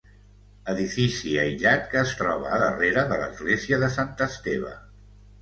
Edifici 0.71 1.33
aïllat, 1.41 1.85
que 1.91 1.99
es 2.05 2.15
troba 2.23 2.49
a 2.55 2.59
darrere 2.65 3.05
de 3.13 3.21
l'església 3.25 3.81
de 3.85 3.93
Sant 3.99 4.19
Esteve. 4.31 4.75